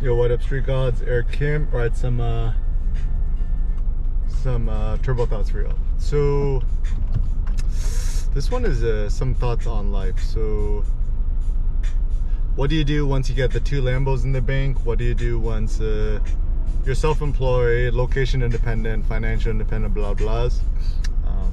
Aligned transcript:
Yo, 0.00 0.14
what 0.14 0.30
up, 0.30 0.40
Street 0.40 0.64
Gods? 0.64 1.02
Eric 1.02 1.32
Kim. 1.32 1.66
All 1.72 1.80
right, 1.80 1.96
some 1.96 2.20
uh, 2.20 2.52
some 4.28 4.68
uh, 4.68 4.96
turbo 4.98 5.26
thoughts 5.26 5.50
for 5.50 5.62
you. 5.62 5.74
So 5.98 6.62
this 8.32 8.48
one 8.48 8.64
is 8.64 8.84
uh, 8.84 9.08
some 9.08 9.34
thoughts 9.34 9.66
on 9.66 9.90
life. 9.90 10.20
So 10.20 10.84
what 12.54 12.70
do 12.70 12.76
you 12.76 12.84
do 12.84 13.08
once 13.08 13.28
you 13.28 13.34
get 13.34 13.50
the 13.50 13.58
two 13.58 13.82
Lambos 13.82 14.22
in 14.22 14.30
the 14.30 14.40
bank? 14.40 14.86
What 14.86 14.98
do 14.98 15.04
you 15.04 15.14
do 15.14 15.40
once 15.40 15.80
uh, 15.80 16.20
you're 16.84 16.94
self-employed, 16.94 17.92
location 17.92 18.40
independent, 18.40 19.04
financial 19.04 19.50
independent, 19.50 19.94
blah 19.94 20.14
blahs, 20.14 20.60
um, 21.26 21.52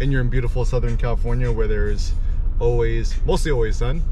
and 0.00 0.10
you're 0.10 0.22
in 0.22 0.30
beautiful 0.30 0.64
Southern 0.64 0.96
California 0.96 1.52
where 1.52 1.68
there's 1.68 2.14
always, 2.58 3.22
mostly 3.26 3.50
always 3.50 3.76
sun. 3.76 4.02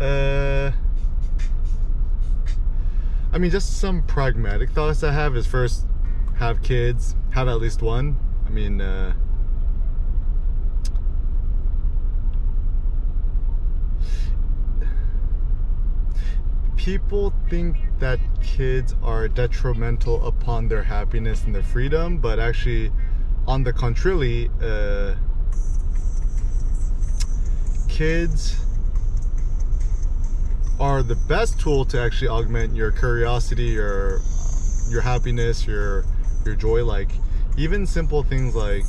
Uh, 0.00 0.70
I 3.36 3.38
mean, 3.38 3.50
just 3.50 3.80
some 3.80 4.02
pragmatic 4.04 4.70
thoughts 4.70 5.02
I 5.02 5.12
have 5.12 5.36
is 5.36 5.46
first, 5.46 5.84
have 6.38 6.62
kids, 6.62 7.14
have 7.32 7.48
at 7.48 7.60
least 7.60 7.82
one. 7.82 8.16
I 8.46 8.48
mean, 8.48 8.80
uh, 8.80 9.12
people 16.78 17.34
think 17.50 17.76
that 17.98 18.20
kids 18.42 18.94
are 19.02 19.28
detrimental 19.28 20.26
upon 20.26 20.68
their 20.68 20.84
happiness 20.84 21.44
and 21.44 21.54
their 21.54 21.62
freedom, 21.62 22.16
but 22.16 22.40
actually, 22.40 22.90
on 23.46 23.64
the 23.64 23.72
contrary, 23.74 24.48
uh, 24.62 25.14
kids 27.86 28.65
are 30.78 31.02
the 31.02 31.16
best 31.28 31.58
tool 31.58 31.84
to 31.86 32.00
actually 32.00 32.28
augment 32.28 32.74
your 32.74 32.92
curiosity, 32.92 33.64
your 33.64 34.20
your 34.88 35.00
happiness, 35.00 35.66
your 35.66 36.04
your 36.44 36.54
joy. 36.54 36.84
Like 36.84 37.10
even 37.56 37.86
simple 37.86 38.22
things 38.22 38.54
like 38.54 38.84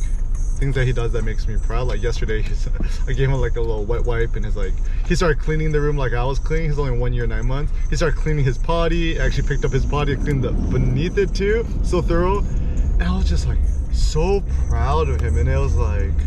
things 0.59 0.75
that 0.75 0.85
he 0.85 0.93
does 0.93 1.13
that 1.13 1.23
makes 1.23 1.47
me 1.47 1.57
proud. 1.57 1.87
Like 1.87 2.01
yesterday, 2.01 2.43
I 3.07 3.13
gave 3.13 3.29
him 3.29 3.35
like 3.35 3.55
a 3.55 3.61
little 3.61 3.85
wet 3.85 4.03
wipe, 4.03 4.35
and 4.35 4.45
he's 4.45 4.55
like 4.55 4.73
he 5.07 5.15
started 5.15 5.39
cleaning 5.39 5.71
the 5.71 5.79
room 5.79 5.97
like 5.97 6.13
I 6.13 6.23
was 6.23 6.39
cleaning. 6.39 6.69
He's 6.69 6.79
only 6.79 6.97
one 6.97 7.13
year 7.13 7.27
nine 7.27 7.47
months. 7.47 7.71
He 7.89 7.95
started 7.95 8.17
cleaning 8.17 8.43
his 8.43 8.57
potty. 8.57 9.19
Actually 9.19 9.47
picked 9.47 9.65
up 9.65 9.71
his 9.71 9.85
potty 9.85 10.13
and 10.13 10.23
cleaned 10.23 10.43
the 10.43 10.51
beneath 10.51 11.17
it 11.17 11.33
too, 11.33 11.65
so 11.83 12.01
thorough. 12.01 12.39
And 12.39 13.03
I 13.03 13.15
was 13.15 13.29
just 13.29 13.47
like 13.47 13.59
so 13.93 14.41
proud 14.67 15.09
of 15.09 15.21
him, 15.21 15.37
and 15.37 15.47
it 15.47 15.57
was 15.57 15.75
like 15.75 16.17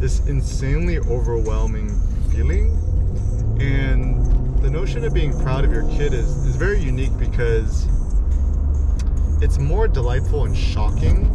this 0.00 0.26
insanely 0.26 0.98
overwhelming 0.98 1.88
feeling. 2.30 2.74
And 3.60 4.27
the 4.60 4.70
notion 4.70 5.04
of 5.04 5.14
being 5.14 5.38
proud 5.40 5.64
of 5.64 5.72
your 5.72 5.88
kid 5.90 6.12
is, 6.12 6.28
is 6.46 6.56
very 6.56 6.80
unique 6.80 7.16
because 7.18 7.86
it's 9.40 9.58
more 9.58 9.86
delightful 9.86 10.44
and 10.44 10.56
shocking 10.56 11.26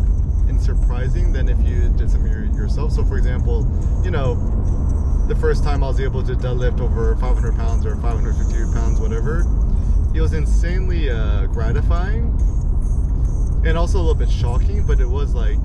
and 0.49 0.61
surprising 0.61 1.31
than 1.31 1.47
if 1.47 1.57
you 1.65 1.89
did 1.97 2.09
something 2.09 2.31
yourself. 2.53 2.91
So, 2.91 3.05
for 3.05 3.17
example, 3.17 3.65
you 4.03 4.11
know, 4.11 4.35
the 5.27 5.35
first 5.35 5.63
time 5.63 5.83
I 5.83 5.87
was 5.87 6.01
able 6.01 6.21
to 6.23 6.33
deadlift 6.33 6.81
over 6.81 7.15
500 7.15 7.55
pounds 7.55 7.85
or 7.85 7.95
550 7.95 8.73
pounds, 8.73 8.99
whatever, 8.99 9.45
it 10.13 10.19
was 10.19 10.33
insanely 10.33 11.09
uh, 11.09 11.45
gratifying 11.47 12.37
and 13.65 13.77
also 13.77 13.97
a 13.97 14.01
little 14.01 14.15
bit 14.15 14.29
shocking, 14.29 14.85
but 14.85 14.99
it 14.99 15.07
was 15.07 15.33
like, 15.33 15.59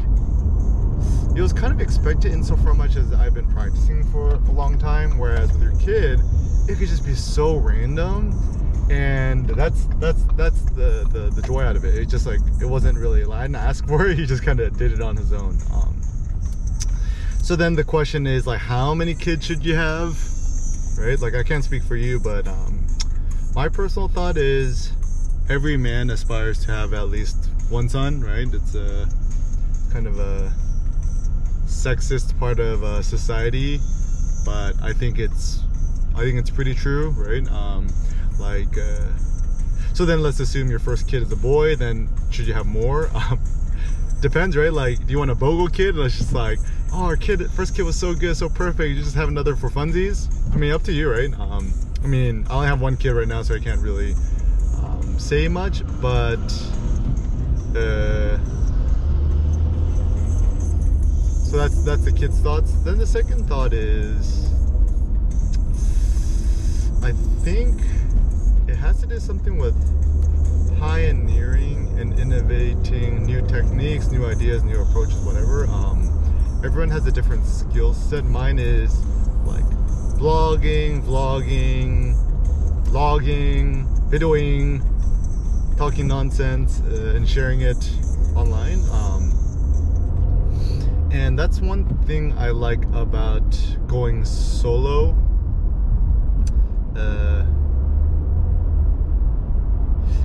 it 1.39 1.43
was 1.43 1.53
kind 1.53 1.73
of 1.73 1.81
expected 1.81 2.33
in 2.33 2.43
so 2.43 2.57
far 2.57 2.75
much 2.75 2.97
as 2.97 3.15
I've 3.15 3.33
been 3.33 3.47
practicing 3.53 4.03
for 4.11 4.35
a 4.35 4.51
long 4.51 4.77
time. 4.77 5.17
Whereas 5.19 5.53
with 5.53 5.63
your 5.63 5.79
kid, 5.79 6.19
it 6.69 6.79
could 6.79 6.89
just 6.89 7.07
be 7.07 7.15
so 7.15 7.55
random 7.55 8.33
and 8.91 9.49
that's 9.51 9.85
that's 10.01 10.21
that's 10.35 10.63
the, 10.73 11.07
the 11.13 11.31
the 11.33 11.43
joy 11.43 11.63
out 11.63 11.77
of 11.77 11.85
it. 11.85 11.95
It 11.95 12.09
just 12.09 12.27
like 12.27 12.41
it 12.61 12.67
wasn't 12.67 12.99
really 12.99 13.25
i 13.25 13.43
didn't 13.43 13.55
ask 13.55 13.87
for 13.87 14.09
it. 14.09 14.19
He 14.19 14.27
just 14.27 14.43
kind 14.43 14.59
of 14.59 14.77
did 14.77 14.91
it 14.91 15.01
on 15.01 15.17
his 15.17 15.33
own. 15.33 15.57
Um, 15.73 16.01
so 17.41 17.55
then 17.55 17.77
the 17.77 17.85
question 17.85 18.27
is 18.27 18.45
like 18.45 18.59
how 18.59 18.93
many 18.93 19.15
kids 19.15 19.47
should 19.47 19.65
you 19.65 19.77
have? 19.77 20.19
Right? 20.99 21.21
Like 21.21 21.37
i 21.37 21.45
can't 21.45 21.63
speak 21.63 21.85
for 21.85 21.95
you 21.95 22.19
but 22.19 22.49
um, 22.49 22.85
my 23.55 23.69
personal 23.69 24.09
thought 24.09 24.37
is 24.37 24.93
every 25.49 25.77
man 25.77 26.11
aspires 26.11 26.65
to 26.65 26.73
have 26.73 26.93
at 26.95 27.11
least 27.11 27.49
one 27.71 27.89
son 27.89 28.23
right? 28.23 28.53
It's 28.53 28.75
a 28.75 29.07
kind 29.93 30.09
of 30.09 30.19
a 30.19 30.53
sexist 31.79 32.39
part 32.39 32.59
of 32.59 32.83
uh, 32.83 33.01
society 33.03 33.79
but 34.45 34.73
i 34.83 34.93
think 34.93 35.19
it's 35.19 35.63
I 36.19 36.23
think 36.23 36.37
it's 36.37 36.51
pretty 36.51 36.75
true, 36.75 37.11
right? 37.11 37.49
Um, 37.53 37.87
like, 38.41 38.77
uh, 38.77 39.07
so 39.95 40.05
then 40.05 40.21
let's 40.21 40.41
assume 40.41 40.69
your 40.69 40.81
first 40.81 41.07
kid 41.07 41.23
is 41.23 41.31
a 41.31 41.37
boy. 41.37 41.77
Then 41.77 42.09
should 42.31 42.49
you 42.49 42.55
have 42.55 42.67
more? 42.67 43.09
Um, 43.15 43.39
depends, 44.21 44.57
right? 44.57 44.73
Like, 44.73 44.99
do 45.07 45.13
you 45.13 45.19
want 45.19 45.31
a 45.31 45.37
bogle 45.37 45.69
kid? 45.69 45.95
And 45.95 46.05
it's 46.05 46.19
just 46.19 46.33
like, 46.33 46.59
oh, 46.93 47.05
our 47.05 47.17
kid, 47.17 47.49
first 47.53 47.77
kid 47.77 47.83
was 47.83 47.95
so 47.95 48.17
good, 48.17 48.37
so 48.37 48.49
perfect. 48.49 48.89
You 48.89 48.97
just 48.97 49.15
have 49.15 49.29
another 49.29 49.55
for 49.55 49.71
funsies. 49.71 50.27
I 50.53 50.57
mean, 50.57 50.73
up 50.73 50.83
to 50.85 50.93
you, 50.93 51.09
right? 51.09 51.33
Um, 51.39 51.73
I 52.03 52.09
mean, 52.09 52.45
I 52.51 52.55
only 52.55 52.67
have 52.67 52.81
one 52.81 52.97
kid 52.97 53.13
right 53.13 53.29
now, 53.29 53.43
so 53.43 53.55
I 53.55 53.61
can't 53.61 53.81
really 53.81 54.15
um, 54.83 55.21
say 55.21 55.47
much. 55.47 55.85
But 56.01 56.41
uh, 57.77 58.39
that's 61.69 61.83
that's 61.83 62.05
the 62.05 62.13
kid's 62.13 62.39
thoughts. 62.41 62.73
Then 62.85 62.99
the 62.99 63.07
second 63.07 63.47
thought 63.47 63.73
is 63.73 64.51
I 67.03 67.13
think 67.43 67.81
it 68.67 68.77
has 68.77 69.01
to 69.01 69.07
do 69.07 69.19
something 69.19 69.59
with 69.59 69.77
pioneering 70.79 71.99
and 71.99 72.19
innovating 72.19 73.27
new 73.27 73.47
techniques, 73.47 74.11
new 74.11 74.25
ideas, 74.25 74.63
new 74.65 74.81
approaches, 74.81 75.17
whatever. 75.25 75.67
Um, 75.67 76.09
everyone 76.65 76.89
has 76.91 77.07
a 77.07 77.13
different 77.13 77.45
skill 77.45 77.93
set. 77.93 78.25
Mine 78.25 78.59
is 78.59 79.05
like 79.45 79.65
blogging, 80.19 81.03
vlogging, 81.03 82.15
vlogging, 82.85 83.87
videoing, 84.09 84.81
talking 85.77 86.07
nonsense, 86.07 86.81
uh, 86.81 87.13
and 87.15 87.29
sharing 87.29 87.61
it 87.61 87.91
online. 88.35 88.81
Um, 88.91 89.18
that's 91.39 91.61
one 91.61 91.87
thing 92.05 92.33
I 92.37 92.51
like 92.51 92.83
about 92.87 93.45
going 93.87 94.25
solo 94.25 95.17
uh, 96.97 97.47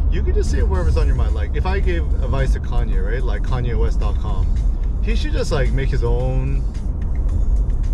you 0.09 0.23
can 0.23 0.33
just 0.33 0.49
say 0.49 0.63
whatever's 0.63 0.97
on 0.97 1.05
your 1.05 1.15
mind. 1.15 1.35
Like 1.35 1.55
if 1.55 1.67
I 1.67 1.79
gave 1.79 2.01
advice 2.23 2.53
to 2.53 2.59
Kanye, 2.59 3.05
right? 3.05 3.21
Like 3.21 3.43
KanyeWest.com, 3.43 5.01
he 5.03 5.15
should 5.15 5.33
just 5.33 5.51
like 5.51 5.71
make 5.71 5.89
his 5.89 6.03
own 6.03 6.61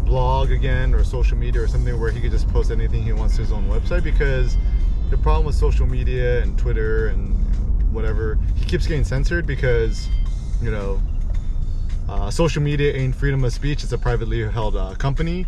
blog 0.05 0.51
again 0.51 0.93
or 0.93 1.03
social 1.03 1.37
media 1.37 1.61
or 1.61 1.67
something 1.67 1.99
where 1.99 2.11
he 2.11 2.21
could 2.21 2.31
just 2.31 2.47
post 2.47 2.71
anything 2.71 3.03
he 3.03 3.11
wants 3.11 3.35
to 3.35 3.41
his 3.41 3.51
own 3.51 3.67
website 3.67 4.03
because 4.03 4.57
the 5.09 5.17
problem 5.17 5.45
with 5.45 5.55
social 5.55 5.85
media 5.85 6.41
and 6.41 6.57
Twitter 6.57 7.07
and 7.07 7.35
whatever, 7.93 8.39
he 8.55 8.63
keeps 8.63 8.87
getting 8.87 9.03
censored 9.03 9.45
because, 9.45 10.07
you 10.61 10.71
know, 10.71 11.01
uh, 12.09 12.31
social 12.31 12.61
media 12.61 12.91
ain't 12.93 13.15
freedom 13.15 13.43
of 13.43 13.53
speech. 13.53 13.83
It's 13.83 13.91
a 13.91 13.97
privately 13.97 14.41
held 14.49 14.75
uh, 14.75 14.95
company. 14.95 15.45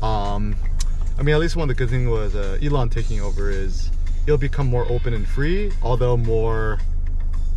Um, 0.00 0.56
I 1.18 1.22
mean, 1.22 1.34
at 1.34 1.40
least 1.40 1.54
one 1.54 1.68
of 1.68 1.76
the 1.76 1.78
good 1.78 1.90
things 1.90 2.08
was 2.08 2.34
uh, 2.34 2.58
Elon 2.62 2.88
taking 2.88 3.20
over 3.20 3.50
is 3.50 3.90
it'll 4.26 4.38
become 4.38 4.66
more 4.66 4.86
open 4.88 5.12
and 5.12 5.28
free, 5.28 5.70
although 5.82 6.16
more, 6.16 6.78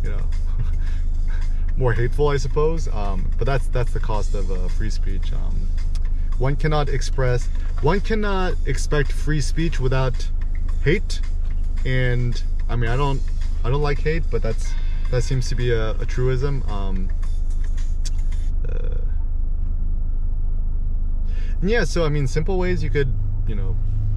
you 0.02 0.10
know, 0.10 0.20
more 1.78 1.94
hateful, 1.94 2.28
I 2.28 2.36
suppose. 2.36 2.88
Um, 2.88 3.30
but 3.38 3.46
that's 3.46 3.68
that's 3.68 3.92
the 3.94 4.00
cost 4.00 4.34
of 4.34 4.50
uh, 4.50 4.68
free 4.68 4.90
speech. 4.90 5.32
Um, 5.32 5.68
one 6.36 6.54
cannot 6.56 6.90
express, 6.90 7.46
one 7.80 8.00
cannot 8.00 8.54
expect 8.66 9.12
free 9.12 9.40
speech 9.40 9.80
without 9.80 10.28
hate. 10.84 11.20
And 11.86 12.42
I 12.68 12.76
mean, 12.76 12.90
I 12.90 12.96
don't, 12.96 13.22
I 13.64 13.70
don't 13.70 13.82
like 13.82 14.00
hate, 14.00 14.24
but 14.30 14.42
that's 14.42 14.74
that 15.10 15.22
seems 15.22 15.48
to 15.48 15.54
be 15.54 15.72
a, 15.72 15.92
a 15.92 16.04
truism. 16.04 16.68
Um, 16.68 17.08
yeah, 21.62 21.84
so 21.84 22.04
I 22.04 22.08
mean, 22.08 22.26
simple 22.26 22.58
ways 22.58 22.82
you 22.82 22.90
could 22.90 23.12
you 23.46 23.54
know 23.54 23.76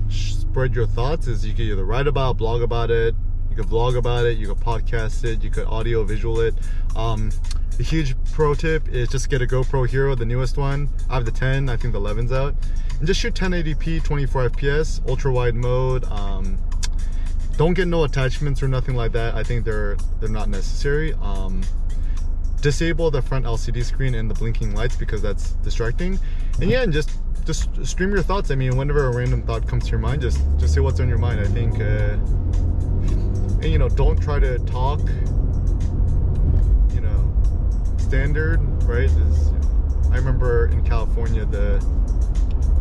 spread 0.10 0.74
your 0.74 0.86
thoughts 0.86 1.28
is 1.28 1.46
you 1.46 1.54
could 1.54 1.62
either 1.66 1.86
write 1.86 2.08
about 2.08 2.38
blog 2.38 2.62
about 2.62 2.92
it 2.92 3.16
you 3.50 3.56
could 3.56 3.66
vlog 3.66 3.98
about 3.98 4.24
it 4.26 4.38
you 4.38 4.48
could 4.48 4.58
podcast 4.58 5.24
it 5.24 5.44
you 5.44 5.50
could 5.50 5.66
audio 5.66 6.04
visual 6.04 6.40
it 6.40 6.54
um, 6.96 7.32
a 7.80 7.84
huge 7.84 8.16
pro 8.32 8.54
tip 8.54 8.88
is 8.88 9.10
just 9.10 9.30
get 9.30 9.42
a 9.42 9.46
GoPro 9.46 9.88
Hero, 9.88 10.16
the 10.16 10.26
newest 10.26 10.58
one. 10.58 10.90
I 11.10 11.16
have 11.16 11.26
the 11.26 11.32
10, 11.32 11.70
I 11.70 11.76
think 11.76 11.94
the 11.94 12.00
11's 12.00 12.32
out. 12.32 12.56
And 13.00 13.08
just 13.08 13.20
shoot 13.20 13.34
1080p, 13.34 14.04
24 14.04 14.50
FPS, 14.50 15.08
ultra 15.10 15.32
wide 15.32 15.56
mode. 15.56 16.06
Um, 16.06 16.58
don't 17.58 17.74
get 17.74 17.88
no 17.88 18.04
attachments 18.06 18.64
or 18.64 18.68
nothing 18.68 18.96
like 18.96 19.12
that. 19.14 19.36
I 19.36 19.44
think 19.44 19.66
they're 19.66 19.98
they're 20.20 20.30
not 20.30 20.50
necessary. 20.50 21.14
Um, 21.22 21.64
disable 22.66 23.12
the 23.12 23.22
front 23.22 23.46
LCD 23.46 23.84
screen 23.84 24.16
and 24.16 24.28
the 24.28 24.34
blinking 24.34 24.74
lights 24.74 24.96
because 24.96 25.22
that's 25.22 25.52
distracting. 25.62 26.18
And 26.60 26.72
yeah, 26.72 26.82
and 26.82 26.92
just 26.92 27.12
just 27.46 27.70
stream 27.86 28.10
your 28.10 28.24
thoughts. 28.24 28.50
I 28.50 28.56
mean, 28.56 28.76
whenever 28.76 29.06
a 29.06 29.16
random 29.16 29.44
thought 29.44 29.68
comes 29.68 29.84
to 29.84 29.92
your 29.92 30.00
mind, 30.00 30.24
just 30.24 30.40
just 30.58 30.74
say 30.74 30.82
what's 30.82 31.00
on 31.00 31.08
your 31.08 31.20
mind. 31.20 31.40
I 31.40 31.46
think, 31.46 31.76
uh, 31.76 32.18
and 33.62 33.66
you 33.66 33.78
know 33.78 33.88
don't 33.88 34.20
try 34.20 34.40
to 34.40 34.58
talk 34.66 35.00
you 36.94 37.02
know 37.02 37.34
standard 37.98 38.60
right 38.84 39.10
is 39.10 39.52
i 40.12 40.16
remember 40.16 40.68
in 40.68 40.84
california 40.84 41.46
the 41.46 41.80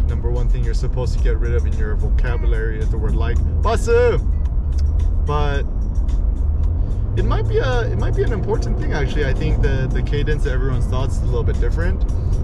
number 0.08 0.30
one 0.30 0.48
thing 0.48 0.62
you're 0.62 0.74
supposed 0.74 1.16
to 1.16 1.22
get 1.24 1.38
rid 1.38 1.54
of 1.54 1.64
in 1.64 1.72
your 1.74 1.94
vocabulary 1.96 2.78
is 2.78 2.90
the 2.90 2.98
word 2.98 3.14
like 3.14 3.38
basu 3.62 4.18
but 5.26 5.62
it 7.16 7.24
might 7.24 7.46
be 7.46 7.58
a 7.58 7.82
it 7.82 7.98
might 7.98 8.16
be 8.16 8.22
an 8.24 8.32
important 8.32 8.78
thing 8.78 8.92
actually. 8.92 9.24
I 9.24 9.32
think 9.32 9.62
the 9.62 9.88
the 9.92 10.02
cadence 10.02 10.46
of 10.46 10.52
everyone's 10.52 10.86
thoughts 10.86 11.16
is 11.16 11.22
a 11.22 11.26
little 11.26 11.44
bit 11.44 11.60
different. 11.60 12.02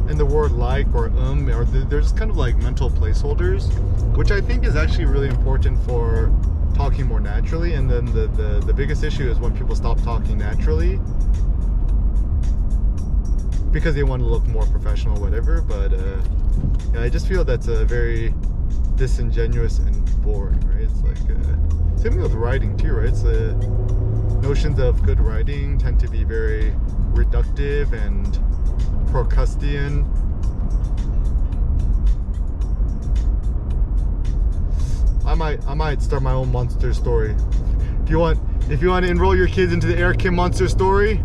And 0.08 0.18
the 0.18 0.26
word 0.26 0.52
like 0.52 0.92
or 0.94 1.06
um 1.06 1.48
or 1.48 1.64
the, 1.64 1.80
there's 1.80 2.12
kind 2.12 2.30
of 2.30 2.36
like 2.36 2.56
mental 2.58 2.90
placeholders 2.90 3.70
which 4.16 4.32
i 4.32 4.40
think 4.40 4.64
is 4.64 4.74
actually 4.74 5.04
really 5.04 5.28
important 5.28 5.78
for 5.84 6.32
talking 6.74 7.06
more 7.06 7.20
naturally. 7.20 7.74
And 7.74 7.90
then 7.90 8.06
the 8.06 8.28
the, 8.28 8.60
the 8.64 8.72
biggest 8.72 9.02
issue 9.02 9.28
is 9.28 9.38
when 9.38 9.56
people 9.56 9.74
stop 9.74 10.00
talking 10.02 10.38
naturally 10.38 11.00
because 13.72 13.94
they 13.94 14.02
want 14.02 14.20
to 14.20 14.26
look 14.26 14.46
more 14.46 14.66
professional 14.66 15.20
whatever. 15.20 15.62
But 15.62 15.92
uh 15.92 16.18
yeah, 16.94 17.02
i 17.02 17.08
just 17.08 17.26
feel 17.26 17.44
that's 17.44 17.68
a 17.68 17.84
very 17.84 18.34
disingenuous 18.94 19.78
and 19.80 20.22
boring 20.22 20.60
right? 20.68 20.82
It's 20.82 21.02
like 21.02 21.36
uh, 21.36 21.96
same 21.96 22.12
thing 22.12 22.22
with 22.22 22.34
writing 22.34 22.76
too 22.76 22.92
right? 22.92 23.08
It's 23.08 23.24
a 23.24 23.54
notions 24.50 24.80
of 24.80 25.00
good 25.04 25.20
writing 25.20 25.78
tend 25.78 26.00
to 26.00 26.08
be 26.08 26.24
very 26.24 26.72
reductive 27.12 27.92
and 27.92 28.26
Procrustean. 29.12 30.04
I 35.24 35.34
might 35.34 35.64
I 35.68 35.74
might 35.74 36.02
start 36.02 36.24
my 36.24 36.32
own 36.32 36.50
monster 36.50 36.92
story. 36.92 37.36
If 38.02 38.10
you 38.10 38.18
want 38.18 38.40
if 38.68 38.82
you 38.82 38.88
want 38.88 39.04
to 39.04 39.10
enroll 39.12 39.36
your 39.36 39.46
kids 39.46 39.72
into 39.72 39.86
the 39.86 39.96
Eric 39.96 40.18
Kim 40.18 40.34
Monster 40.34 40.66
Story, 40.68 41.22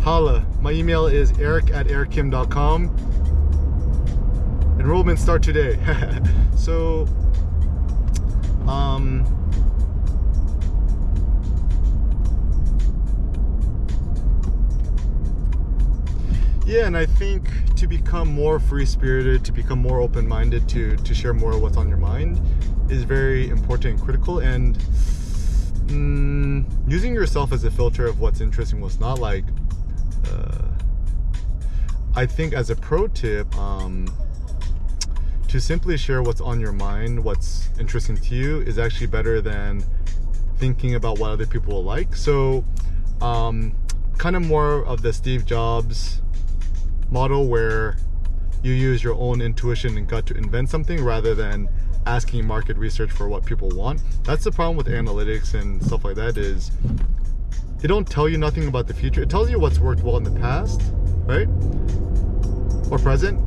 holla. 0.00 0.42
My 0.62 0.70
email 0.70 1.08
is 1.08 1.38
eric 1.38 1.70
at 1.70 1.88
erickim.com. 1.88 2.96
Enrollment 4.80 5.18
start 5.18 5.42
today. 5.42 5.78
so 6.56 7.06
um 8.66 9.41
yeah 16.72 16.86
and 16.86 16.96
i 16.96 17.04
think 17.04 17.46
to 17.76 17.86
become 17.86 18.28
more 18.28 18.58
free 18.58 18.86
spirited 18.86 19.44
to 19.44 19.52
become 19.52 19.78
more 19.78 20.00
open 20.00 20.26
minded 20.26 20.66
to 20.66 20.96
to 20.96 21.14
share 21.14 21.34
more 21.34 21.52
of 21.52 21.60
what's 21.60 21.76
on 21.76 21.86
your 21.86 21.98
mind 21.98 22.40
is 22.88 23.02
very 23.02 23.50
important 23.50 23.94
and 23.94 24.02
critical 24.02 24.38
and 24.38 24.78
mm, 25.88 26.64
using 26.90 27.12
yourself 27.12 27.52
as 27.52 27.64
a 27.64 27.70
filter 27.70 28.06
of 28.06 28.20
what's 28.20 28.40
interesting 28.40 28.80
what's 28.80 28.98
not 28.98 29.18
like 29.18 29.44
uh, 30.30 30.68
i 32.16 32.24
think 32.24 32.54
as 32.54 32.70
a 32.70 32.76
pro 32.76 33.06
tip 33.06 33.54
um, 33.58 34.06
to 35.48 35.60
simply 35.60 35.98
share 35.98 36.22
what's 36.22 36.40
on 36.40 36.58
your 36.58 36.72
mind 36.72 37.22
what's 37.22 37.68
interesting 37.78 38.16
to 38.16 38.34
you 38.34 38.60
is 38.62 38.78
actually 38.78 39.06
better 39.06 39.42
than 39.42 39.84
thinking 40.56 40.94
about 40.94 41.18
what 41.18 41.30
other 41.30 41.44
people 41.44 41.74
will 41.74 41.82
like. 41.82 42.14
So 42.14 42.64
um, 43.20 43.74
kind 44.16 44.36
of 44.36 44.46
more 44.46 44.84
of 44.84 45.02
the 45.02 45.12
steve 45.12 45.44
jobs 45.44 46.22
model 47.12 47.46
where 47.46 47.96
you 48.62 48.72
use 48.72 49.04
your 49.04 49.14
own 49.14 49.42
intuition 49.42 49.98
and 49.98 50.08
gut 50.08 50.24
to 50.26 50.34
invent 50.34 50.70
something 50.70 51.04
rather 51.04 51.34
than 51.34 51.68
asking 52.06 52.46
market 52.46 52.76
research 52.76 53.10
for 53.10 53.28
what 53.28 53.44
people 53.44 53.68
want. 53.70 54.00
That's 54.24 54.44
the 54.44 54.50
problem 54.50 54.76
with 54.76 54.86
analytics 54.86 55.54
and 55.54 55.84
stuff 55.84 56.04
like 56.04 56.16
that 56.16 56.38
is 56.38 56.72
they 57.78 57.88
don't 57.88 58.08
tell 58.08 58.28
you 58.28 58.38
nothing 58.38 58.66
about 58.66 58.86
the 58.86 58.94
future. 58.94 59.22
It 59.22 59.30
tells 59.30 59.50
you 59.50 59.58
what's 59.58 59.78
worked 59.78 60.02
well 60.02 60.16
in 60.16 60.24
the 60.24 60.30
past, 60.40 60.80
right? 61.26 61.48
Or 62.90 62.98
present, 62.98 63.38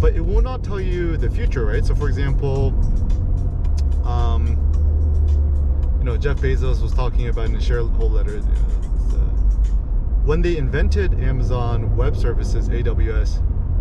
but 0.00 0.14
it 0.14 0.20
will 0.20 0.42
not 0.42 0.64
tell 0.64 0.80
you 0.80 1.16
the 1.16 1.30
future, 1.30 1.66
right? 1.66 1.84
So 1.84 1.94
for 1.94 2.08
example, 2.08 2.68
um, 4.04 4.56
you 5.98 6.04
know, 6.04 6.16
Jeff 6.16 6.38
Bezos 6.38 6.80
was 6.80 6.94
talking 6.94 7.28
about 7.28 7.46
in 7.46 7.56
a 7.56 7.60
shareholder 7.60 8.04
letter, 8.04 8.40
know, 8.40 8.87
when 10.28 10.42
they 10.42 10.58
invented 10.58 11.14
Amazon 11.24 11.96
Web 11.96 12.14
Services, 12.14 12.68
AWS, 12.68 13.40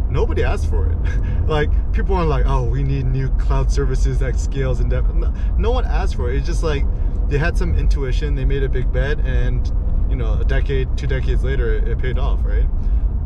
nobody 0.09 0.45
asked 0.45 0.69
for 0.69 0.89
it. 0.89 0.97
like 1.45 1.69
people 1.91 2.15
weren't 2.15 2.29
like, 2.29 2.45
oh, 2.47 2.63
we 2.63 2.83
need 2.83 3.05
new 3.05 3.27
cloud 3.31 3.69
services 3.69 4.19
that 4.19 4.39
scales 4.39 4.79
and 4.79 4.89
depth. 4.89 5.13
No 5.57 5.71
one 5.71 5.83
asked 5.83 6.15
for 6.15 6.31
it. 6.31 6.37
It's 6.37 6.45
just 6.45 6.63
like 6.63 6.85
they 7.27 7.37
had 7.37 7.57
some 7.57 7.77
intuition, 7.77 8.33
they 8.33 8.45
made 8.45 8.63
a 8.63 8.69
big 8.69 8.93
bet, 8.93 9.19
and 9.25 9.69
you 10.09 10.15
know, 10.15 10.39
a 10.39 10.45
decade, 10.45 10.97
two 10.97 11.05
decades 11.05 11.43
later, 11.43 11.85
it, 11.85 11.99
paid 11.99 12.17
off, 12.17 12.39
right? 12.45 12.65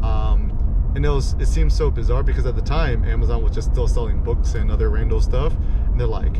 Um, 0.02 0.92
and 0.96 1.06
it 1.06 1.10
was 1.10 1.34
it 1.34 1.46
seems 1.46 1.76
so 1.76 1.92
bizarre 1.92 2.24
because 2.24 2.48
at 2.48 2.56
the 2.56 2.64
time 2.64 3.06
Amazon 3.06 3.44
was 3.44 3.52
just 3.52 3.70
still 3.72 3.88
selling 3.88 4.24
books 4.24 4.56
and 4.56 4.72
other 4.72 4.90
random 4.90 5.22
stuff, 5.22 5.54
and 5.86 6.00
they're 6.00 6.08
like, 6.08 6.38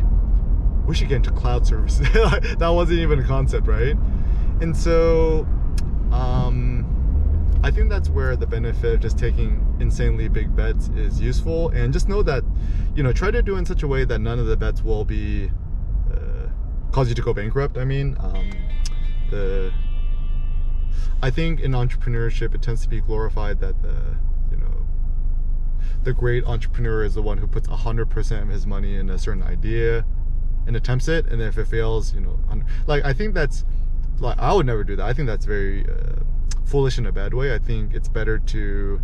we 0.84 0.96
should 0.96 1.08
get 1.08 1.18
into 1.18 1.30
cloud 1.30 1.64
services. 1.64 2.08
that 2.12 2.70
wasn't 2.74 2.98
even 2.98 3.20
a 3.20 3.24
concept, 3.24 3.68
right? 3.68 3.96
And 4.60 4.76
so 4.76 5.46
um, 6.12 7.60
I 7.64 7.70
think 7.70 7.88
that's 7.88 8.08
where 8.08 8.36
the 8.36 8.46
benefit 8.46 8.94
of 8.94 9.00
just 9.00 9.18
taking 9.18 9.76
insanely 9.80 10.28
big 10.28 10.54
bets 10.54 10.88
is 10.88 11.20
useful, 11.20 11.68
and 11.70 11.92
just 11.92 12.08
know 12.08 12.22
that, 12.22 12.42
you 12.94 13.02
know, 13.02 13.12
try 13.12 13.30
to 13.30 13.42
do 13.42 13.56
in 13.56 13.64
such 13.64 13.82
a 13.82 13.88
way 13.88 14.04
that 14.04 14.18
none 14.18 14.38
of 14.38 14.46
the 14.46 14.56
bets 14.56 14.82
will 14.82 15.04
be 15.04 15.50
uh, 16.12 16.48
cause 16.90 17.08
you 17.08 17.14
to 17.14 17.22
go 17.22 17.32
bankrupt. 17.32 17.78
I 17.78 17.84
mean, 17.84 18.16
um, 18.20 18.50
the 19.30 19.72
I 21.22 21.30
think 21.30 21.60
in 21.60 21.70
entrepreneurship 21.72 22.54
it 22.54 22.62
tends 22.62 22.82
to 22.82 22.88
be 22.88 23.00
glorified 23.00 23.60
that 23.60 23.80
the 23.80 24.16
you 24.50 24.56
know 24.56 24.84
the 26.02 26.12
great 26.12 26.44
entrepreneur 26.44 27.04
is 27.04 27.14
the 27.14 27.22
one 27.22 27.38
who 27.38 27.46
puts 27.46 27.68
hundred 27.68 28.10
percent 28.10 28.42
of 28.42 28.48
his 28.48 28.66
money 28.66 28.96
in 28.96 29.08
a 29.08 29.18
certain 29.18 29.42
idea 29.42 30.04
and 30.66 30.76
attempts 30.76 31.08
it, 31.08 31.26
and 31.26 31.40
then 31.40 31.48
if 31.48 31.58
it 31.58 31.66
fails, 31.66 32.12
you 32.12 32.20
know, 32.20 32.38
like 32.86 33.04
I 33.04 33.12
think 33.12 33.34
that's 33.34 33.64
like 34.22 34.38
I 34.38 34.52
would 34.52 34.66
never 34.66 34.84
do 34.84 34.96
that. 34.96 35.06
I 35.06 35.12
think 35.12 35.26
that's 35.26 35.44
very 35.44 35.86
uh, 35.88 36.22
foolish 36.64 36.98
in 36.98 37.06
a 37.06 37.12
bad 37.12 37.34
way. 37.34 37.54
I 37.54 37.58
think 37.58 37.94
it's 37.94 38.08
better 38.08 38.38
to 38.38 39.00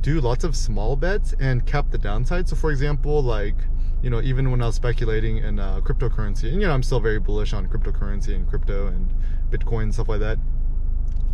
do 0.00 0.20
lots 0.20 0.44
of 0.44 0.54
small 0.56 0.96
bets 0.96 1.34
and 1.40 1.64
cap 1.66 1.90
the 1.90 1.98
downside. 1.98 2.48
So, 2.48 2.56
for 2.56 2.70
example, 2.70 3.22
like 3.22 3.56
you 4.02 4.10
know, 4.10 4.20
even 4.20 4.50
when 4.50 4.60
I 4.60 4.66
was 4.66 4.74
speculating 4.74 5.38
in 5.38 5.58
uh, 5.58 5.80
cryptocurrency, 5.80 6.52
and 6.52 6.60
you 6.60 6.66
know, 6.66 6.72
I'm 6.72 6.82
still 6.82 7.00
very 7.00 7.20
bullish 7.20 7.52
on 7.52 7.68
cryptocurrency 7.68 8.34
and 8.34 8.48
crypto 8.48 8.88
and 8.88 9.12
Bitcoin 9.50 9.84
and 9.84 9.94
stuff 9.94 10.08
like 10.08 10.20
that. 10.20 10.38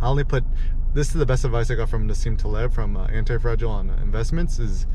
I 0.01 0.07
only 0.07 0.23
put 0.23 0.43
this 0.93 1.09
is 1.09 1.13
the 1.13 1.25
best 1.25 1.45
advice 1.45 1.69
I 1.69 1.75
got 1.75 1.89
from 1.89 2.07
Nassim 2.07 2.37
Taleb 2.37 2.73
from 2.73 2.97
uh, 2.97 3.05
Anti-Fragile 3.07 3.69
on 3.69 3.89
uh, 3.89 3.99
Investments 4.01 4.57
is 4.59 4.87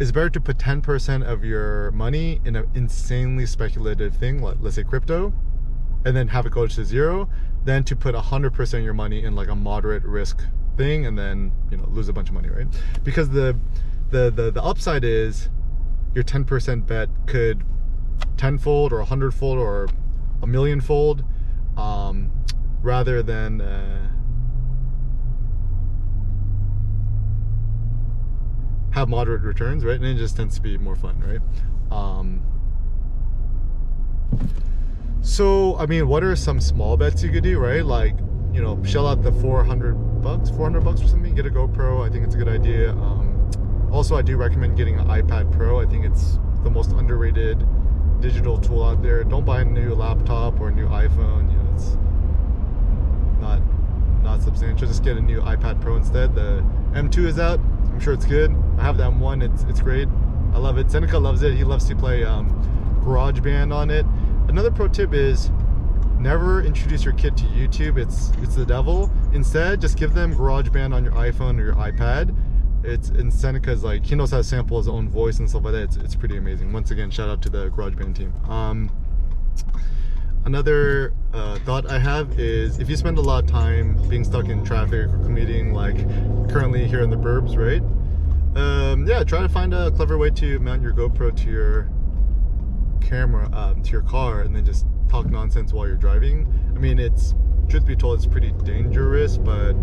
it's 0.00 0.10
better 0.10 0.30
to 0.30 0.40
put 0.40 0.58
10% 0.58 1.24
of 1.24 1.44
your 1.44 1.92
money 1.92 2.40
in 2.44 2.56
an 2.56 2.68
insanely 2.74 3.46
speculative 3.46 4.16
thing, 4.16 4.42
like 4.42 4.56
let's 4.60 4.76
say 4.76 4.82
crypto, 4.82 5.32
and 6.04 6.16
then 6.16 6.28
have 6.28 6.46
it 6.46 6.52
go 6.52 6.66
to 6.66 6.84
zero 6.84 7.28
than 7.64 7.84
to 7.84 7.96
put 7.96 8.14
100% 8.14 8.74
of 8.74 8.84
your 8.84 8.94
money 8.94 9.22
in 9.22 9.34
like 9.34 9.48
a 9.48 9.54
moderate 9.54 10.02
risk 10.02 10.44
thing 10.76 11.06
and 11.06 11.18
then 11.18 11.52
you 11.70 11.76
know 11.76 11.86
lose 11.88 12.08
a 12.08 12.12
bunch 12.12 12.28
of 12.28 12.34
money 12.34 12.48
right? 12.48 12.66
Because 13.04 13.30
the 13.30 13.58
the 14.10 14.30
the, 14.30 14.50
the 14.50 14.62
upside 14.62 15.04
is 15.04 15.48
your 16.14 16.24
10% 16.24 16.86
bet 16.86 17.08
could 17.26 17.64
tenfold 18.36 18.92
or 18.92 19.00
a 19.00 19.04
hundredfold 19.04 19.58
or 19.58 19.88
a 20.42 20.46
millionfold 20.46 21.24
um, 21.76 22.30
rather 22.82 23.22
than 23.22 23.60
uh, 23.60 24.10
have 28.90 29.08
moderate 29.08 29.42
returns 29.42 29.84
right? 29.84 29.96
And 29.96 30.04
it 30.04 30.16
just 30.16 30.36
tends 30.36 30.56
to 30.56 30.60
be 30.60 30.76
more 30.76 30.96
fun 30.96 31.20
right? 31.20 31.40
Um, 31.90 32.42
so, 35.22 35.76
I 35.78 35.86
mean, 35.86 36.08
what 36.08 36.24
are 36.24 36.34
some 36.36 36.60
small 36.60 36.96
bets 36.96 37.22
you 37.22 37.30
could 37.30 37.44
do, 37.44 37.58
right? 37.58 37.84
Like, 37.84 38.14
you 38.52 38.60
know, 38.60 38.82
shell 38.84 39.06
out 39.06 39.22
the 39.22 39.32
400 39.32 39.94
bucks, 40.20 40.50
400 40.50 40.84
bucks 40.84 41.00
or 41.00 41.08
something, 41.08 41.34
get 41.34 41.46
a 41.46 41.50
GoPro. 41.50 42.06
I 42.06 42.10
think 42.10 42.24
it's 42.24 42.34
a 42.34 42.38
good 42.38 42.48
idea. 42.48 42.90
Um, 42.90 43.88
also, 43.92 44.16
I 44.16 44.22
do 44.22 44.36
recommend 44.36 44.76
getting 44.76 44.98
an 44.98 45.06
iPad 45.06 45.52
Pro. 45.52 45.80
I 45.80 45.86
think 45.86 46.04
it's 46.04 46.38
the 46.64 46.70
most 46.70 46.92
underrated 46.92 47.64
digital 48.20 48.58
tool 48.58 48.82
out 48.82 49.02
there. 49.02 49.22
Don't 49.24 49.44
buy 49.44 49.60
a 49.60 49.64
new 49.64 49.94
laptop 49.94 50.60
or 50.60 50.68
a 50.68 50.72
new 50.72 50.86
iPhone. 50.86 51.50
You 51.50 51.58
know, 51.58 51.72
it's 51.74 51.96
not 53.40 53.60
not 54.22 54.42
substantial. 54.42 54.88
Just 54.88 55.04
get 55.04 55.16
a 55.16 55.20
new 55.20 55.40
iPad 55.40 55.80
Pro 55.80 55.96
instead. 55.96 56.34
The 56.34 56.64
M2 56.92 57.26
is 57.26 57.38
out. 57.38 57.58
I'm 57.58 58.00
sure 58.00 58.14
it's 58.14 58.24
good. 58.24 58.54
I 58.78 58.82
have 58.82 58.96
that 58.98 59.10
M1. 59.12 59.42
It's 59.42 59.64
it's 59.64 59.80
great. 59.80 60.08
I 60.54 60.58
love 60.58 60.78
it. 60.78 60.90
Seneca 60.90 61.18
loves 61.18 61.42
it. 61.42 61.54
He 61.54 61.64
loves 61.64 61.86
to 61.88 61.96
play 61.96 62.24
um, 62.24 62.48
GarageBand 63.04 63.74
on 63.74 63.90
it. 63.90 64.06
Another 64.48 64.70
pro 64.70 64.88
tip 64.88 65.14
is 65.14 65.50
never 66.18 66.62
introduce 66.62 67.04
your 67.04 67.14
kid 67.14 67.36
to 67.36 67.44
YouTube. 67.44 67.98
It's 67.98 68.30
it's 68.42 68.54
the 68.54 68.64
devil. 68.64 69.10
Instead, 69.32 69.80
just 69.80 69.96
give 69.96 70.14
them 70.14 70.34
GarageBand 70.34 70.94
on 70.94 71.04
your 71.04 71.14
iPhone 71.14 71.58
or 71.58 71.64
your 71.64 71.74
iPad. 71.74 72.34
It's 72.84 73.08
and 73.10 73.32
Seneca's 73.32 73.84
like 73.84 74.04
he 74.04 74.14
knows 74.14 74.30
how 74.30 74.38
to 74.38 74.44
sample 74.44 74.78
his 74.78 74.88
own 74.88 75.08
voice 75.08 75.38
and 75.38 75.48
stuff 75.48 75.64
like 75.64 75.72
that. 75.72 75.82
It's, 75.82 75.96
it's 75.96 76.14
pretty 76.14 76.36
amazing. 76.36 76.72
Once 76.72 76.90
again, 76.90 77.10
shout 77.10 77.28
out 77.28 77.42
to 77.42 77.50
the 77.50 77.70
GarageBand 77.70 78.16
team. 78.16 78.32
Um, 78.48 78.90
another 80.44 81.14
uh, 81.32 81.58
thought 81.60 81.90
I 81.90 81.98
have 81.98 82.38
is 82.38 82.78
if 82.78 82.88
you 82.88 82.96
spend 82.96 83.18
a 83.18 83.22
lot 83.22 83.44
of 83.44 83.50
time 83.50 83.96
being 84.08 84.24
stuck 84.24 84.48
in 84.48 84.64
traffic 84.64 85.08
or 85.08 85.18
commuting, 85.24 85.72
like 85.72 85.96
currently 86.50 86.86
here 86.86 87.02
in 87.02 87.10
the 87.10 87.16
burbs, 87.16 87.56
right? 87.56 87.82
Um, 88.60 89.06
yeah, 89.06 89.24
try 89.24 89.40
to 89.40 89.48
find 89.48 89.72
a 89.72 89.90
clever 89.92 90.18
way 90.18 90.30
to 90.30 90.58
mount 90.58 90.82
your 90.82 90.92
GoPro 90.92 91.34
to 91.34 91.50
your 91.50 91.88
camera, 93.02 93.50
um, 93.52 93.82
to 93.82 93.90
your 93.90 94.02
car, 94.02 94.42
and 94.42 94.54
then 94.54 94.64
just 94.64 94.86
talk 95.08 95.26
nonsense 95.26 95.72
while 95.72 95.86
you're 95.86 95.96
driving. 95.96 96.46
I 96.74 96.78
mean, 96.78 96.98
it's 96.98 97.34
truth 97.68 97.86
be 97.86 97.96
told, 97.96 98.18
it's 98.18 98.26
pretty 98.26 98.52
dangerous, 98.64 99.38
but 99.38 99.74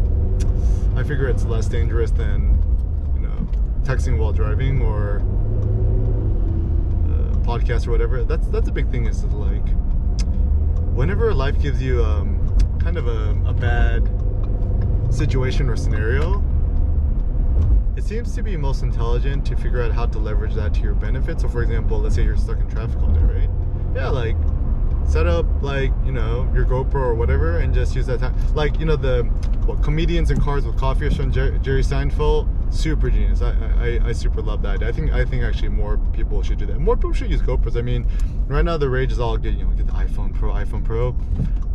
I 0.96 1.04
figure 1.04 1.28
it's 1.28 1.44
less 1.46 1.68
dangerous 1.68 2.12
than 2.12 2.62
you 3.16 3.22
know 3.22 3.48
texting 3.84 4.18
while 4.18 4.34
driving 4.34 4.82
or 4.82 5.20
uh, 7.06 7.36
podcast 7.46 7.88
or 7.88 7.92
whatever. 7.92 8.24
That's 8.24 8.48
that's 8.48 8.70
a 8.70 8.72
big 8.72 8.90
thing. 8.92 9.06
Is 9.06 9.24
like 9.26 9.68
whenever 10.94 11.34
life 11.34 11.60
gives 11.62 11.82
you 11.82 12.04
um, 12.04 12.38
kind 12.80 12.98
of 12.98 13.08
a, 13.08 13.42
a 13.46 13.54
bad 13.54 14.10
situation 15.14 15.70
or 15.70 15.76
scenario, 15.76 16.44
it 18.00 18.06
seems 18.06 18.34
to 18.34 18.42
be 18.42 18.56
most 18.56 18.82
intelligent 18.82 19.46
to 19.46 19.58
figure 19.58 19.82
out 19.82 19.92
how 19.92 20.06
to 20.06 20.20
leverage 20.20 20.54
that 20.54 20.74
to 20.74 20.80
your 20.80 20.94
benefit. 20.94 21.42
So, 21.42 21.50
for 21.50 21.62
example, 21.62 22.00
let's 22.00 22.16
say 22.16 22.24
you're 22.24 22.38
stuck 22.38 22.58
in 22.58 22.70
traffic 22.70 22.98
all 23.02 23.10
day, 23.10 23.20
right? 23.20 23.50
Yeah, 23.94 24.08
like 24.08 24.38
set 25.06 25.28
up 25.28 25.46
like 25.62 25.92
you 26.06 26.14
know 26.14 26.50
your 26.56 26.64
GoPro 26.64 26.96
or 26.96 27.14
whatever, 27.14 27.60
and 27.60 27.74
just 27.74 27.94
use 27.98 28.06
that 28.06 28.22
time. 28.22 28.34
Like 28.56 28.80
you 28.80 28.86
know 28.86 28.96
the 28.96 29.24
what 29.66 29.84
comedians 29.84 30.32
in 30.32 30.40
cars 30.40 30.66
with 30.66 30.78
coffee 30.78 31.10
from 31.10 31.30
Jerry, 31.30 31.60
Jerry 31.60 31.82
Seinfeld, 31.82 32.48
super 32.74 33.10
genius. 33.10 33.42
I, 33.42 33.52
I 33.82 34.08
I 34.08 34.12
super 34.14 34.42
love 34.42 34.62
that. 34.62 34.82
I 34.82 34.94
think 34.94 35.12
I 35.12 35.26
think 35.26 35.44
actually 35.44 35.68
more 35.68 35.98
people 36.14 36.42
should 36.42 36.58
do 36.58 36.66
that. 36.68 36.80
More 36.80 36.96
people 36.96 37.12
should 37.12 37.30
use 37.30 37.42
GoPros. 37.42 37.76
I 37.76 37.82
mean, 37.82 38.08
right 38.48 38.64
now 38.64 38.78
the 38.78 38.90
rage 38.90 39.12
is 39.12 39.20
all 39.20 39.38
get 39.38 39.56
you 39.56 39.66
know 39.66 39.72
get 39.72 39.88
the 39.88 39.94
iPhone 39.94 40.34
Pro, 40.34 40.54
iPhone 40.54 40.86
Pro. 40.86 41.18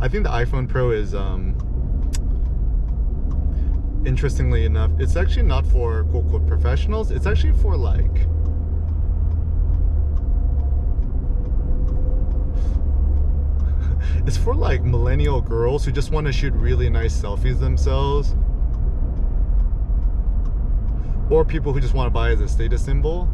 I 0.01 0.07
think 0.07 0.23
the 0.23 0.31
iPhone 0.31 0.67
Pro 0.67 0.89
is 0.89 1.13
um 1.13 1.55
interestingly 4.05 4.65
enough, 4.65 4.91
it's 4.99 5.15
actually 5.15 5.43
not 5.43 5.65
for 5.65 6.03
quote 6.05 6.27
quote 6.29 6.47
professionals. 6.47 7.11
It's 7.11 7.25
actually 7.25 7.53
for 7.53 7.75
like 7.75 8.27
it's 14.27 14.37
for 14.37 14.55
like 14.55 14.83
millennial 14.83 15.41
girls 15.41 15.85
who 15.85 15.91
just 15.91 16.11
want 16.11 16.27
to 16.27 16.33
shoot 16.33 16.53
really 16.53 16.89
nice 16.89 17.19
selfies 17.19 17.59
themselves. 17.59 18.35
Or 21.29 21.43
people 21.43 21.73
who 21.73 21.79
just 21.79 21.95
want 21.95 22.07
to 22.07 22.11
buy 22.11 22.29
as 22.29 22.41
a 22.41 22.47
status 22.47 22.85
symbol. 22.85 23.27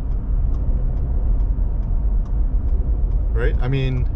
Right? 3.34 3.56
I 3.60 3.68
mean, 3.68 4.10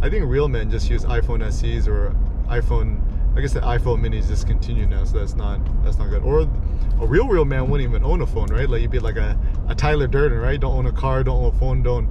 I 0.00 0.08
think 0.08 0.24
real 0.26 0.48
men 0.48 0.70
just 0.70 0.88
use 0.88 1.04
iPhone 1.04 1.42
SEs 1.52 1.86
or 1.86 2.16
iPhone 2.46 3.02
I 3.40 3.42
guess 3.42 3.54
the 3.54 3.60
iPhone 3.60 4.02
mini 4.02 4.18
is 4.18 4.28
discontinued 4.28 4.90
now, 4.90 5.02
so 5.04 5.18
that's 5.18 5.34
not 5.34 5.60
that's 5.82 5.96
not 5.96 6.10
good. 6.10 6.22
Or 6.22 6.40
a 6.40 7.06
real 7.06 7.26
real 7.26 7.46
man 7.46 7.70
wouldn't 7.70 7.88
even 7.88 8.04
own 8.04 8.20
a 8.20 8.26
phone, 8.26 8.48
right? 8.48 8.68
Like 8.68 8.82
you'd 8.82 8.90
be 8.90 8.98
like 8.98 9.16
a, 9.16 9.40
a 9.66 9.74
Tyler 9.74 10.06
Durden, 10.06 10.38
right? 10.38 10.60
Don't 10.60 10.76
own 10.76 10.84
a 10.84 10.92
car, 10.92 11.24
don't 11.24 11.44
own 11.44 11.54
a 11.54 11.58
phone, 11.58 11.82
don't 11.82 12.06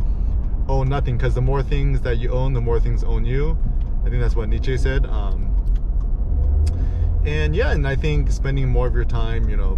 own 0.67 0.89
nothing. 0.89 1.17
Because 1.17 1.35
the 1.35 1.41
more 1.41 1.61
things 1.61 2.01
that 2.01 2.17
you 2.17 2.31
own, 2.31 2.53
the 2.53 2.61
more 2.61 2.79
things 2.79 3.03
own 3.03 3.25
you. 3.25 3.55
I 4.03 4.09
think 4.09 4.23
that's 4.23 4.35
what 4.35 4.49
Nietzsche 4.49 4.75
said. 4.75 5.05
Um, 5.05 5.55
and 7.27 7.55
yeah, 7.55 7.73
and 7.73 7.87
I 7.87 7.95
think 7.95 8.31
spending 8.31 8.67
more 8.67 8.87
of 8.87 8.95
your 8.95 9.05
time, 9.05 9.49
you 9.49 9.55
know, 9.55 9.77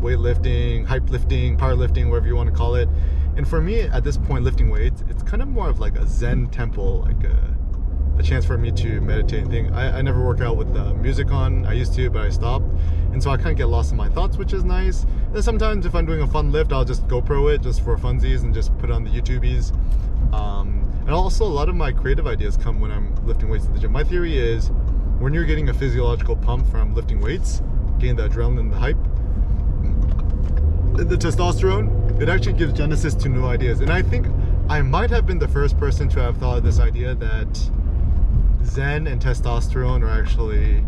weightlifting, 0.00 0.86
hype 0.86 1.10
lifting, 1.10 1.56
powerlifting, 1.56 2.10
whatever 2.10 2.28
you 2.28 2.36
want 2.36 2.48
to 2.48 2.54
call 2.54 2.76
it. 2.76 2.88
And 3.36 3.48
for 3.48 3.60
me, 3.60 3.80
at 3.80 4.04
this 4.04 4.18
point, 4.18 4.44
lifting 4.44 4.70
weights, 4.70 5.02
it's 5.08 5.24
kind 5.24 5.42
of 5.42 5.48
more 5.48 5.68
of 5.68 5.80
like 5.80 5.96
a 5.98 6.06
Zen 6.06 6.46
temple, 6.46 7.00
like 7.00 7.24
a, 7.24 7.56
a 8.22 8.24
chance 8.24 8.44
for 8.44 8.56
me 8.56 8.70
to 8.70 9.00
meditate 9.00 9.42
and 9.42 9.50
think. 9.50 9.72
I, 9.72 9.98
I 9.98 10.02
never 10.02 10.24
work 10.24 10.40
out 10.40 10.56
with 10.56 10.72
the 10.72 10.94
music 10.94 11.32
on. 11.32 11.66
I 11.66 11.72
used 11.72 11.92
to, 11.94 12.08
but 12.08 12.22
I 12.22 12.30
stopped. 12.30 12.66
And 13.12 13.22
so 13.22 13.30
I 13.30 13.36
kind 13.36 13.50
of 13.50 13.56
get 13.56 13.66
lost 13.66 13.90
in 13.90 13.96
my 13.96 14.08
thoughts, 14.08 14.36
which 14.36 14.52
is 14.52 14.64
nice. 14.64 15.04
And 15.34 15.44
sometimes 15.44 15.86
if 15.86 15.94
I'm 15.94 16.06
doing 16.06 16.22
a 16.22 16.26
fun 16.26 16.52
lift, 16.52 16.72
I'll 16.72 16.84
just 16.84 17.06
GoPro 17.08 17.52
it 17.52 17.62
just 17.62 17.82
for 17.82 17.96
funsies 17.96 18.42
and 18.42 18.54
just 18.54 18.76
put 18.78 18.90
on 18.90 19.04
the 19.04 19.10
YouTubies. 19.10 19.74
Um, 20.32 20.88
and 21.00 21.10
also, 21.10 21.44
a 21.44 21.46
lot 21.46 21.68
of 21.68 21.74
my 21.74 21.90
creative 21.90 22.28
ideas 22.28 22.56
come 22.56 22.80
when 22.80 22.92
I'm 22.92 23.12
lifting 23.26 23.48
weights 23.48 23.66
at 23.66 23.74
the 23.74 23.80
gym. 23.80 23.90
My 23.90 24.04
theory 24.04 24.38
is 24.38 24.70
when 25.18 25.34
you're 25.34 25.44
getting 25.44 25.68
a 25.68 25.74
physiological 25.74 26.36
pump 26.36 26.66
from 26.70 26.94
lifting 26.94 27.20
weights, 27.20 27.60
getting 27.98 28.16
the 28.16 28.28
adrenaline, 28.28 28.70
the 28.70 28.78
hype, 28.78 28.96
the 30.96 31.16
testosterone, 31.16 32.20
it 32.20 32.28
actually 32.28 32.52
gives 32.52 32.72
genesis 32.72 33.14
to 33.14 33.28
new 33.28 33.44
ideas. 33.46 33.80
And 33.80 33.90
I 33.90 34.00
think 34.00 34.28
I 34.68 34.80
might 34.80 35.10
have 35.10 35.26
been 35.26 35.40
the 35.40 35.48
first 35.48 35.76
person 35.76 36.08
to 36.10 36.20
have 36.20 36.36
thought 36.36 36.58
of 36.58 36.64
this 36.64 36.78
idea 36.78 37.16
that 37.16 37.70
Zen 38.64 39.06
and 39.06 39.20
testosterone 39.20 40.02
are 40.02 40.10
actually 40.10 40.84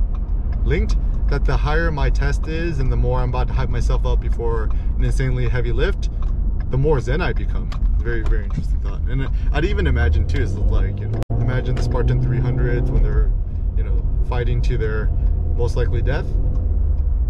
linked. 0.64 0.96
That 1.28 1.44
the 1.44 1.56
higher 1.56 1.90
my 1.90 2.10
test 2.10 2.46
is 2.48 2.80
and 2.80 2.92
the 2.92 2.96
more 2.96 3.20
I'm 3.20 3.30
about 3.30 3.48
to 3.48 3.54
hype 3.54 3.70
myself 3.70 4.04
up 4.04 4.20
before 4.20 4.64
an 4.98 5.04
insanely 5.04 5.48
heavy 5.48 5.72
lift, 5.72 6.10
the 6.70 6.76
more 6.76 7.00
Zen 7.00 7.20
I 7.20 7.32
become. 7.32 7.70
Very 7.98 8.22
very 8.22 8.44
interesting 8.44 8.78
thought. 8.80 9.00
And 9.08 9.28
i'd 9.52 9.64
even 9.64 9.86
imagine 9.86 10.26
too 10.28 10.42
is 10.42 10.54
like 10.56 11.00
you 11.00 11.08
know 11.08 11.20
imagine 11.40 11.74
the 11.74 11.82
spartan 11.82 12.20
300s 12.22 12.90
when 12.90 13.02
they're 13.02 13.32
you 13.76 13.84
know 13.84 14.04
fighting 14.28 14.60
to 14.62 14.76
their 14.76 15.06
most 15.56 15.76
likely 15.76 16.02
death. 16.02 16.26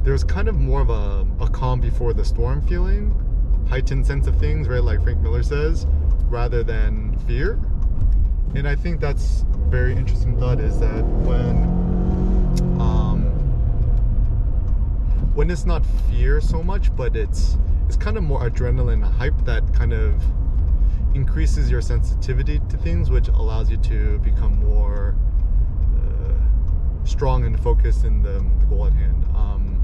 There's 0.02 0.24
kind 0.24 0.48
of 0.48 0.56
more 0.56 0.80
of 0.80 0.90
a, 0.90 1.26
a 1.40 1.48
calm 1.48 1.80
before 1.80 2.12
the 2.12 2.24
storm 2.24 2.60
feeling 2.66 3.14
heightened 3.68 4.06
sense 4.06 4.26
of 4.26 4.36
things 4.38 4.68
right 4.68 4.82
like 4.82 5.02
frank 5.02 5.18
miller 5.20 5.42
says 5.42 5.86
rather 6.28 6.62
than 6.62 7.16
fear 7.26 7.58
and 8.54 8.66
i 8.68 8.74
think 8.74 9.00
that's 9.00 9.44
very 9.68 9.92
interesting 9.92 10.38
thought 10.38 10.60
is 10.60 10.78
that 10.78 11.02
when 11.26 11.56
um 12.80 13.22
when 15.34 15.50
it's 15.50 15.66
not 15.66 15.84
fear 16.10 16.40
so 16.40 16.62
much 16.62 16.94
but 16.94 17.16
it's 17.16 17.56
it's 17.86 17.96
kind 17.96 18.16
of 18.16 18.22
more 18.22 18.48
adrenaline 18.48 19.02
hype 19.02 19.44
that 19.44 19.62
kind 19.74 19.92
of 19.92 20.14
increases 21.14 21.70
your 21.70 21.80
sensitivity 21.80 22.60
to 22.68 22.76
things, 22.76 23.08
which 23.08 23.28
allows 23.28 23.70
you 23.70 23.76
to 23.78 24.18
become 24.18 24.58
more 24.64 25.14
uh, 25.96 27.06
strong 27.06 27.44
and 27.44 27.58
focused 27.60 28.04
in 28.04 28.22
the, 28.22 28.44
the 28.58 28.66
goal 28.66 28.86
at 28.86 28.92
hand. 28.92 29.24
Um, 29.34 29.80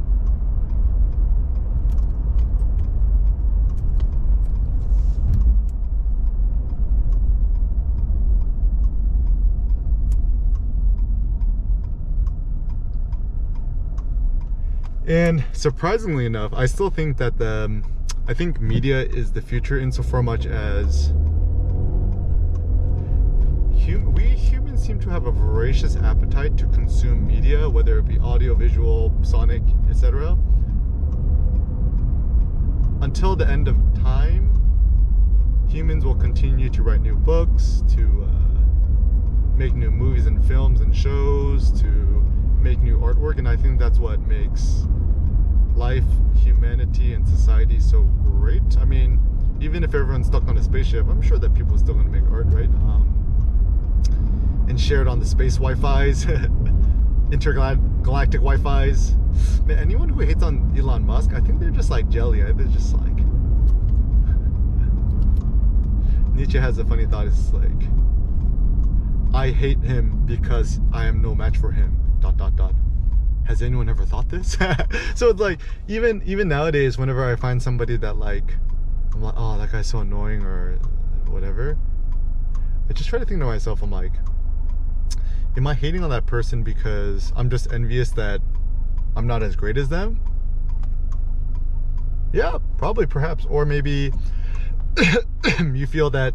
and 15.06 15.44
surprisingly 15.52 16.26
enough, 16.26 16.52
I 16.54 16.66
still 16.66 16.90
think 16.90 17.16
that 17.18 17.38
the 17.38 17.64
um, 17.64 17.84
I 18.26 18.34
think 18.34 18.60
media 18.60 19.02
is 19.02 19.32
the 19.32 19.42
future 19.42 19.78
insofar 19.78 20.22
much 20.22 20.46
as 20.46 21.08
hum- 23.84 24.12
we 24.14 24.22
humans 24.22 24.84
seem 24.84 25.00
to 25.00 25.10
have 25.10 25.26
a 25.26 25.32
voracious 25.32 25.96
appetite 25.96 26.56
to 26.58 26.66
consume 26.68 27.26
media, 27.26 27.68
whether 27.68 27.98
it 27.98 28.06
be 28.06 28.18
audio, 28.18 28.54
visual, 28.54 29.12
sonic, 29.22 29.62
etc. 29.88 30.38
Until 33.00 33.34
the 33.34 33.48
end 33.48 33.66
of 33.66 33.76
time, 33.94 34.54
humans 35.68 36.04
will 36.04 36.14
continue 36.14 36.68
to 36.70 36.82
write 36.82 37.00
new 37.00 37.16
books, 37.16 37.82
to 37.94 38.28
uh, 38.28 39.56
make 39.56 39.74
new 39.74 39.90
movies 39.90 40.26
and 40.26 40.44
films 40.44 40.80
and 40.80 40.94
shows, 40.94 41.72
to 41.80 41.99
make 42.70 42.82
new 42.82 42.98
artwork, 42.98 43.38
and 43.38 43.48
I 43.48 43.56
think 43.56 43.80
that's 43.80 43.98
what 43.98 44.20
makes 44.20 44.84
life, 45.74 46.04
humanity, 46.36 47.14
and 47.14 47.26
society 47.26 47.80
so 47.80 48.02
great. 48.22 48.62
I 48.78 48.84
mean, 48.84 49.18
even 49.60 49.82
if 49.82 49.92
everyone's 49.92 50.28
stuck 50.28 50.46
on 50.46 50.56
a 50.56 50.62
spaceship, 50.62 51.08
I'm 51.08 51.20
sure 51.20 51.36
that 51.38 51.52
people 51.52 51.74
are 51.74 51.78
still 51.78 51.94
to 51.94 52.04
make 52.04 52.22
art, 52.30 52.46
right? 52.50 52.68
Um, 52.68 53.08
and 54.68 54.80
share 54.80 55.02
it 55.02 55.08
on 55.08 55.18
the 55.18 55.26
space 55.26 55.56
Wi-Fi's, 55.56 56.26
intergalactic 57.32 58.40
Wi-Fi's. 58.40 59.16
Man, 59.66 59.80
anyone 59.80 60.08
who 60.08 60.20
hates 60.20 60.44
on 60.44 60.72
Elon 60.78 61.04
Musk, 61.04 61.32
I 61.34 61.40
think 61.40 61.58
they're 61.58 61.70
just 61.70 61.90
like 61.90 62.08
jelly. 62.08 62.40
They're 62.40 62.54
just 62.68 62.94
like 62.94 63.02
Nietzsche 66.36 66.58
has 66.58 66.78
a 66.78 66.84
funny 66.84 67.06
thought. 67.06 67.26
It's 67.26 67.52
like 67.52 67.79
I 69.32 69.50
hate 69.50 69.78
him 69.78 70.26
because 70.26 70.80
I 70.92 71.06
am 71.06 71.22
no 71.22 71.34
match 71.34 71.56
for 71.56 71.70
him. 71.70 71.96
Dot 72.20 72.36
dot 72.36 72.56
dot 72.56 72.74
has 73.50 73.62
anyone 73.62 73.88
ever 73.88 74.04
thought 74.04 74.28
this? 74.28 74.52
so 75.14 75.30
it's 75.30 75.40
like 75.40 75.60
even 75.88 76.22
even 76.24 76.48
nowadays, 76.48 76.98
whenever 76.98 77.30
I 77.30 77.36
find 77.36 77.60
somebody 77.60 77.96
that 77.96 78.16
like 78.16 78.54
I'm 79.12 79.22
like, 79.22 79.34
oh 79.36 79.58
that 79.58 79.72
guy's 79.72 79.88
so 79.88 79.98
annoying 79.98 80.42
or 80.42 80.78
whatever, 81.26 81.76
I 82.88 82.92
just 82.92 83.08
try 83.08 83.18
to 83.18 83.24
think 83.24 83.40
to 83.40 83.46
myself, 83.46 83.82
I'm 83.82 83.90
like, 83.90 84.12
am 85.56 85.66
I 85.66 85.74
hating 85.74 86.04
on 86.04 86.10
that 86.10 86.26
person 86.26 86.62
because 86.62 87.32
I'm 87.36 87.50
just 87.50 87.72
envious 87.72 88.10
that 88.12 88.40
I'm 89.16 89.26
not 89.26 89.42
as 89.42 89.56
great 89.56 89.76
as 89.76 89.88
them? 89.88 90.20
Yeah, 92.32 92.58
probably 92.78 93.06
perhaps. 93.06 93.44
Or 93.46 93.64
maybe 93.66 94.12
you 95.60 95.86
feel 95.86 96.10
that 96.10 96.34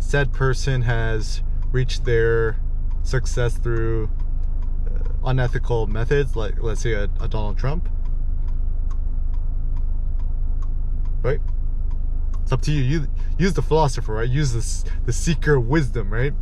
said 0.00 0.32
person 0.32 0.82
has 0.82 1.42
reached 1.76 2.06
their 2.06 2.56
success 3.02 3.58
through 3.58 4.08
uh, 4.86 5.28
unethical 5.30 5.86
methods, 5.86 6.34
like 6.34 6.54
let's 6.62 6.80
say 6.80 6.92
a, 6.92 7.04
a 7.20 7.28
Donald 7.28 7.58
Trump. 7.58 7.88
Right? 11.22 11.40
It's 12.42 12.52
up 12.52 12.62
to 12.62 12.72
you. 12.72 12.82
You 12.82 13.06
use 13.38 13.52
the 13.52 13.62
philosopher, 13.62 14.14
right? 14.14 14.28
Use 14.28 14.54
this 14.54 14.84
the 15.04 15.12
seeker 15.12 15.60
wisdom, 15.60 16.10
right? 16.10 16.32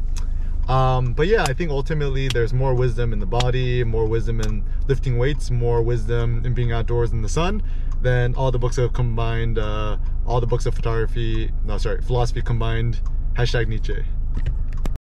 Um, 0.68 1.12
but 1.14 1.26
yeah, 1.26 1.42
I 1.42 1.52
think 1.52 1.70
ultimately 1.70 2.28
there's 2.28 2.54
more 2.54 2.74
wisdom 2.74 3.12
in 3.12 3.18
the 3.18 3.26
body, 3.26 3.82
more 3.82 4.06
wisdom 4.06 4.40
in 4.40 4.64
lifting 4.86 5.18
weights, 5.18 5.50
more 5.50 5.82
wisdom 5.82 6.46
in 6.46 6.54
being 6.54 6.70
outdoors 6.72 7.12
in 7.12 7.22
the 7.22 7.28
sun 7.28 7.62
than 8.00 8.34
all 8.36 8.50
the 8.52 8.58
books 8.58 8.78
of 8.78 8.92
combined, 8.92 9.58
uh, 9.58 9.96
all 10.26 10.40
the 10.40 10.46
books 10.46 10.64
of 10.64 10.74
photography, 10.74 11.50
no, 11.64 11.76
sorry, 11.76 12.00
philosophy 12.02 12.40
combined, 12.40 13.00
hashtag 13.34 13.66
Nietzsche. 13.66 14.04